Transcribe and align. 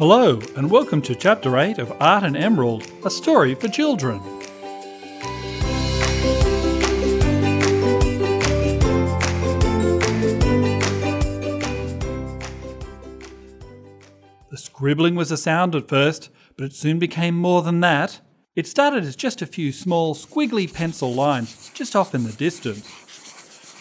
Hello, 0.00 0.40
and 0.56 0.70
welcome 0.70 1.02
to 1.02 1.14
Chapter 1.14 1.58
8 1.58 1.76
of 1.76 1.92
Art 2.00 2.24
and 2.24 2.34
Emerald, 2.34 2.90
a 3.04 3.10
story 3.10 3.54
for 3.54 3.68
children. 3.68 4.18
The 14.48 14.56
scribbling 14.56 15.16
was 15.16 15.30
a 15.30 15.36
sound 15.36 15.74
at 15.74 15.86
first, 15.86 16.30
but 16.56 16.64
it 16.64 16.72
soon 16.72 16.98
became 16.98 17.34
more 17.34 17.60
than 17.60 17.80
that. 17.80 18.20
It 18.56 18.66
started 18.66 19.04
as 19.04 19.14
just 19.14 19.42
a 19.42 19.46
few 19.46 19.70
small, 19.70 20.14
squiggly 20.14 20.72
pencil 20.72 21.12
lines 21.12 21.70
just 21.74 21.94
off 21.94 22.14
in 22.14 22.24
the 22.24 22.32
distance. 22.32 22.88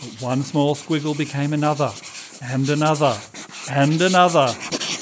But 0.00 0.20
one 0.20 0.42
small 0.42 0.74
squiggle 0.74 1.16
became 1.16 1.52
another, 1.52 1.92
and 2.42 2.68
another, 2.68 3.16
and 3.70 4.02
another, 4.02 4.52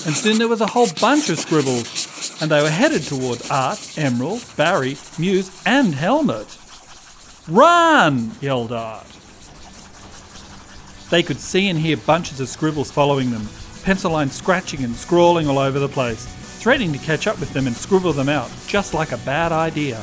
and 0.07 0.17
soon 0.17 0.39
there 0.39 0.49
was 0.49 0.61
a 0.61 0.67
whole 0.67 0.89
bunch 1.01 1.29
of 1.31 1.39
scribbles, 1.39 2.41
and 2.41 2.51
they 2.51 2.63
were 2.63 2.71
headed 2.71 3.03
toward 3.03 3.41
Art, 3.51 3.99
Emerald, 3.99 4.45
Barry, 4.57 4.97
Muse, 5.19 5.51
and 5.65 5.95
Helmet. 5.95 6.59
Run! 7.49 8.33
yelled 8.41 8.73
Art. 8.73 9.07
They 11.11 11.23
could 11.23 11.39
see 11.39 11.69
and 11.69 11.79
hear 11.79 11.97
bunches 11.97 12.41
of 12.41 12.49
scribbles 12.49 12.91
following 12.91 13.31
them, 13.31 13.49
pencil 13.85 14.11
lines 14.11 14.35
scratching 14.35 14.83
and 14.83 14.97
scrawling 14.97 15.49
all 15.49 15.59
over 15.59 15.79
the 15.79 15.89
place, 15.89 16.25
threatening 16.59 16.93
to 16.93 16.98
catch 16.98 17.27
up 17.27 17.39
with 17.39 17.53
them 17.53 17.69
and 17.69 17.77
scribble 17.77 18.12
them 18.12 18.29
out, 18.29 18.51
just 18.67 18.95
like 18.95 19.12
a 19.12 19.19
bad 19.19 19.53
idea. 19.53 19.98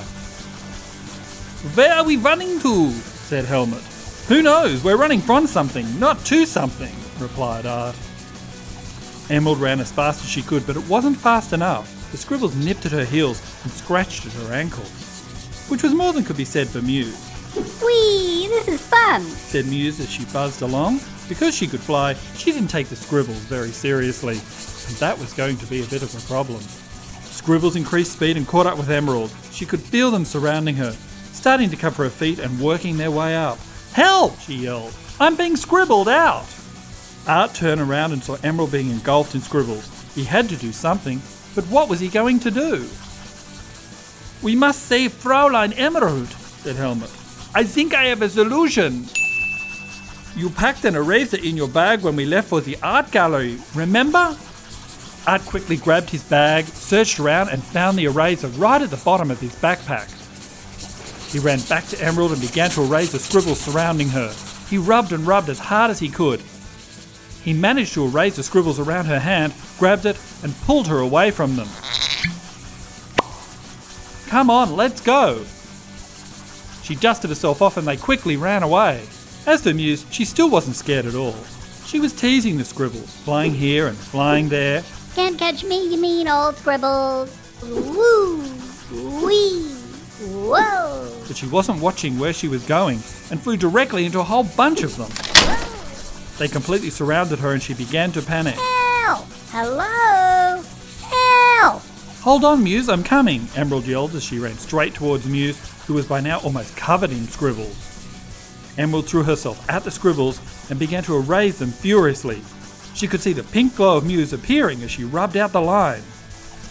Where 1.75 1.93
are 1.93 2.05
we 2.05 2.17
running 2.17 2.59
to? 2.59 2.89
said 2.91 3.45
Helmet. 3.45 3.83
Who 4.27 4.41
knows? 4.41 4.83
We're 4.83 4.97
running 4.97 5.19
from 5.19 5.47
something, 5.47 5.99
not 5.99 6.23
to 6.25 6.45
something, 6.45 6.93
replied 7.19 7.65
Art. 7.65 7.95
Emerald 9.29 9.59
ran 9.59 9.79
as 9.79 9.91
fast 9.91 10.23
as 10.23 10.29
she 10.29 10.41
could, 10.41 10.65
but 10.67 10.75
it 10.75 10.87
wasn't 10.87 11.17
fast 11.17 11.53
enough. 11.53 12.11
The 12.11 12.17
scribbles 12.17 12.55
nipped 12.55 12.85
at 12.85 12.91
her 12.91 13.05
heels 13.05 13.41
and 13.63 13.71
scratched 13.71 14.25
at 14.25 14.33
her 14.33 14.53
ankles, 14.53 15.65
which 15.69 15.83
was 15.83 15.93
more 15.93 16.13
than 16.13 16.23
could 16.23 16.37
be 16.37 16.45
said 16.45 16.67
for 16.67 16.81
Muse. 16.81 17.17
Whee, 17.55 18.47
this 18.49 18.67
is 18.67 18.81
fun. 18.81 19.21
said 19.21 19.65
Muse 19.65 19.99
as 19.99 20.09
she 20.09 20.25
buzzed 20.25 20.61
along. 20.61 20.99
Because 21.29 21.55
she 21.55 21.67
could 21.67 21.79
fly, 21.79 22.15
she 22.35 22.51
didn't 22.51 22.69
take 22.69 22.87
the 22.87 22.95
scribbles 22.95 23.37
very 23.37 23.69
seriously, 23.69 24.35
and 24.35 24.97
that 24.97 25.17
was 25.17 25.33
going 25.33 25.57
to 25.57 25.65
be 25.67 25.81
a 25.81 25.87
bit 25.87 26.03
of 26.03 26.13
a 26.15 26.27
problem. 26.27 26.59
Scribbles 27.21 27.75
increased 27.75 28.13
speed 28.13 28.37
and 28.37 28.47
caught 28.47 28.67
up 28.67 28.77
with 28.77 28.89
Emerald. 28.89 29.31
She 29.51 29.65
could 29.65 29.81
feel 29.81 30.11
them 30.11 30.25
surrounding 30.25 30.75
her, 30.75 30.91
starting 31.31 31.69
to 31.69 31.77
cover 31.77 32.03
her 32.03 32.09
feet 32.09 32.39
and 32.39 32.59
working 32.59 32.97
their 32.97 33.11
way 33.11 33.35
up. 33.35 33.57
Help! 33.93 34.37
she 34.39 34.55
yelled. 34.55 34.93
I'm 35.19 35.35
being 35.35 35.55
scribbled 35.55 36.09
out! 36.09 36.45
Art 37.27 37.53
turned 37.53 37.79
around 37.79 38.11
and 38.11 38.23
saw 38.23 38.35
Emerald 38.43 38.71
being 38.71 38.89
engulfed 38.89 39.33
in 39.33 39.41
scribbles. 39.41 39.87
He 40.13 40.25
had 40.25 40.49
to 40.49 40.57
do 40.57 40.71
something, 40.71 41.21
but 41.55 41.63
what 41.65 41.87
was 41.87 41.99
he 41.99 42.09
going 42.09 42.39
to 42.41 42.51
do? 42.51 42.85
We 44.41 44.55
must 44.55 44.83
save 44.83 45.13
Fraulein 45.13 45.73
Emerald, 45.73 46.27
said 46.27 46.75
Helmut. 46.75 47.09
I 47.55 47.63
think 47.63 47.93
I 47.93 48.05
have 48.05 48.21
a 48.21 48.29
solution. 48.29 49.05
You 50.35 50.49
packed 50.49 50.83
an 50.83 50.95
eraser 50.95 51.37
in 51.37 51.55
your 51.55 51.69
bag 51.69 52.01
when 52.01 52.15
we 52.15 52.25
left 52.25 52.49
for 52.49 52.59
the 52.59 52.77
art 52.83 53.11
gallery, 53.11 53.57
remember? 53.73 54.35
Art 55.25 55.41
quickly 55.43 55.77
grabbed 55.77 56.09
his 56.09 56.23
bag, 56.23 56.65
searched 56.65 57.19
around, 57.19 57.49
and 57.49 57.63
found 57.63 57.97
the 57.97 58.05
eraser 58.05 58.47
right 58.49 58.81
at 58.81 58.89
the 58.89 58.97
bottom 58.97 59.31
of 59.31 59.39
his 59.39 59.55
backpack. 59.55 60.09
He 61.31 61.39
ran 61.39 61.61
back 61.69 61.87
to 61.87 62.03
Emerald 62.03 62.33
and 62.33 62.41
began 62.41 62.69
to 62.71 62.81
erase 62.81 63.13
the 63.13 63.19
scribbles 63.19 63.61
surrounding 63.61 64.09
her. 64.09 64.33
He 64.69 64.77
rubbed 64.77 65.13
and 65.13 65.25
rubbed 65.25 65.49
as 65.49 65.59
hard 65.59 65.89
as 65.89 65.99
he 65.99 66.09
could. 66.09 66.41
He 67.43 67.53
managed 67.53 67.93
to 67.95 68.05
erase 68.05 68.37
the 68.37 68.43
scribbles 68.43 68.79
around 68.79 69.05
her 69.05 69.19
hand, 69.19 69.53
grabbed 69.77 70.05
it, 70.05 70.17
and 70.43 70.55
pulled 70.61 70.87
her 70.87 70.99
away 70.99 71.31
from 71.31 71.55
them. 71.55 71.67
Come 74.27 74.49
on, 74.49 74.75
let's 74.75 75.01
go! 75.01 75.45
She 76.83 76.95
dusted 76.95 77.29
herself 77.29 77.61
off 77.61 77.77
and 77.77 77.87
they 77.87 77.97
quickly 77.97 78.35
ran 78.37 78.63
away. 78.63 79.03
As 79.45 79.61
for 79.61 79.73
Muse, 79.73 80.05
she 80.09 80.25
still 80.25 80.49
wasn't 80.49 80.75
scared 80.75 81.05
at 81.05 81.15
all. 81.15 81.35
She 81.85 81.99
was 81.99 82.13
teasing 82.13 82.57
the 82.57 82.65
scribbles, 82.65 83.13
flying 83.17 83.53
here 83.53 83.87
and 83.87 83.97
flying 83.97 84.49
there. 84.49 84.83
Can't 85.15 85.37
catch 85.37 85.63
me, 85.63 85.87
you 85.87 86.01
mean 86.01 86.27
old 86.27 86.55
scribbles. 86.57 87.37
Woo, 87.61 88.41
wee, 89.23 89.61
whoa. 90.19 91.23
But 91.27 91.37
she 91.37 91.45
wasn't 91.47 91.81
watching 91.81 92.17
where 92.17 92.33
she 92.33 92.47
was 92.47 92.65
going 92.65 92.97
and 93.29 93.41
flew 93.41 93.57
directly 93.57 94.05
into 94.05 94.19
a 94.19 94.23
whole 94.23 94.43
bunch 94.43 94.83
of 94.83 94.97
them. 94.97 95.11
They 96.37 96.47
completely 96.47 96.89
surrounded 96.89 97.39
her 97.39 97.53
and 97.53 97.61
she 97.61 97.73
began 97.73 98.11
to 98.13 98.21
panic. 98.21 98.55
Help! 98.55 99.27
Hello! 99.49 100.63
Help! 101.01 101.81
Hold 102.21 102.43
on, 102.43 102.63
Muse, 102.63 102.89
I'm 102.89 103.03
coming, 103.03 103.47
Emerald 103.55 103.85
yelled 103.85 104.15
as 104.15 104.23
she 104.23 104.39
ran 104.39 104.57
straight 104.57 104.93
towards 104.93 105.25
Muse, 105.27 105.59
who 105.85 105.93
was 105.93 106.07
by 106.07 106.21
now 106.21 106.39
almost 106.39 106.75
covered 106.75 107.11
in 107.11 107.27
scribbles. 107.27 107.77
Emerald 108.77 109.07
threw 109.07 109.23
herself 109.23 109.69
at 109.69 109.83
the 109.83 109.91
scribbles 109.91 110.39
and 110.69 110.79
began 110.79 111.03
to 111.03 111.17
erase 111.17 111.59
them 111.59 111.71
furiously. 111.71 112.41
She 112.95 113.07
could 113.07 113.21
see 113.21 113.33
the 113.33 113.43
pink 113.43 113.75
glow 113.75 113.97
of 113.97 114.05
Muse 114.05 114.33
appearing 114.33 114.81
as 114.83 114.91
she 114.91 115.03
rubbed 115.03 115.37
out 115.37 115.51
the 115.51 115.61
lines. 115.61 116.05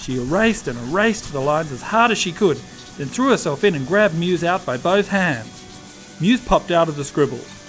She 0.01 0.17
erased 0.17 0.67
and 0.67 0.79
erased 0.89 1.33
the 1.33 1.41
lines 1.41 1.71
as 1.71 1.83
hard 1.83 2.11
as 2.11 2.19
she 2.19 2.33
could, 2.33 2.57
then 2.99 3.07
threw 3.07 3.31
herself 3.31 3.63
in 3.63 3.75
and 3.75 3.87
grabbed 3.87 4.17
Muse 4.17 4.43
out 4.43 4.67
by 4.67 4.77
both 4.77 5.09
hands. 5.09 6.19
Muse 6.21 6.45
popped 6.45 6.71
out 6.73 6.89
of 6.89 6.97
the 6.97 7.05
scribbles. 7.05 7.62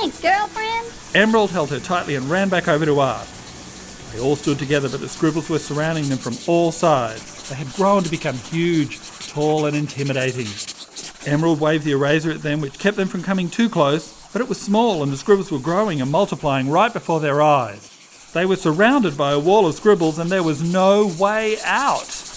Thanks, 0.00 0.22
girlfriend. 0.22 0.86
Emerald 1.14 1.50
held 1.50 1.68
her 1.68 1.78
tightly 1.78 2.14
and 2.14 2.24
ran 2.30 2.48
back 2.48 2.68
over 2.68 2.86
to 2.86 3.00
Art. 3.00 3.28
They 4.14 4.18
all 4.18 4.34
stood 4.34 4.58
together, 4.58 4.88
but 4.88 5.00
the 5.00 5.10
scribbles 5.10 5.50
were 5.50 5.58
surrounding 5.58 6.08
them 6.08 6.16
from 6.16 6.38
all 6.46 6.72
sides. 6.72 7.50
They 7.50 7.54
had 7.54 7.70
grown 7.74 8.02
to 8.04 8.10
become 8.10 8.36
huge, 8.36 8.98
tall, 9.28 9.66
and 9.66 9.76
intimidating. 9.76 10.46
Emerald 11.26 11.60
waved 11.60 11.84
the 11.84 11.90
eraser 11.90 12.30
at 12.30 12.40
them, 12.40 12.62
which 12.62 12.78
kept 12.78 12.96
them 12.96 13.08
from 13.08 13.22
coming 13.22 13.50
too 13.50 13.68
close, 13.68 14.26
but 14.32 14.40
it 14.40 14.48
was 14.48 14.58
small 14.58 15.02
and 15.02 15.12
the 15.12 15.18
scribbles 15.18 15.52
were 15.52 15.58
growing 15.58 16.00
and 16.00 16.10
multiplying 16.10 16.70
right 16.70 16.94
before 16.94 17.20
their 17.20 17.42
eyes. 17.42 17.90
They 18.32 18.46
were 18.46 18.56
surrounded 18.56 19.18
by 19.18 19.32
a 19.32 19.38
wall 19.38 19.66
of 19.66 19.74
scribbles 19.74 20.18
and 20.18 20.30
there 20.30 20.42
was 20.42 20.62
no 20.62 21.08
way 21.18 21.58
out. 21.62 22.29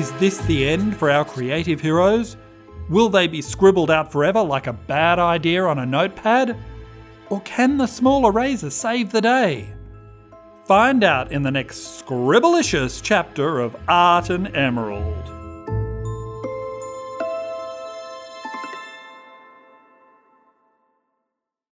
Is 0.00 0.12
this 0.12 0.38
the 0.38 0.66
end 0.66 0.96
for 0.96 1.10
our 1.10 1.26
creative 1.26 1.78
heroes? 1.78 2.38
Will 2.88 3.10
they 3.10 3.26
be 3.26 3.42
scribbled 3.42 3.90
out 3.90 4.10
forever 4.10 4.40
like 4.40 4.66
a 4.66 4.72
bad 4.72 5.18
idea 5.18 5.62
on 5.62 5.78
a 5.78 5.84
notepad? 5.84 6.56
Or 7.28 7.42
can 7.42 7.76
the 7.76 7.86
small 7.86 8.26
eraser 8.26 8.70
save 8.70 9.12
the 9.12 9.20
day? 9.20 9.74
Find 10.64 11.04
out 11.04 11.30
in 11.32 11.42
the 11.42 11.50
next 11.50 12.02
scribblicious 12.02 13.02
chapter 13.02 13.60
of 13.60 13.76
Art 13.88 14.30
and 14.30 14.56
Emerald. 14.56 15.29